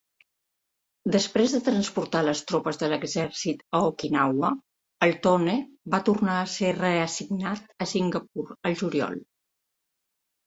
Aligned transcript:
Després 1.15 1.51
de 1.55 1.59
transportar 1.65 2.21
les 2.27 2.39
tropes 2.51 2.79
de 2.83 2.87
l'exèrcit 2.93 3.59
a 3.79 3.81
Okinawa, 3.89 4.49
el 5.07 5.13
"Tone" 5.27 5.57
va 5.95 5.99
tornar 6.07 6.37
a 6.37 6.47
ser 6.55 6.71
reassignat 6.79 7.67
a 7.85 7.89
Singapur 7.93 8.47
al 8.71 8.79
juliol. 8.81 9.15